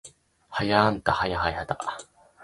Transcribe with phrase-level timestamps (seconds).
[0.49, 1.77] はあんたはやはた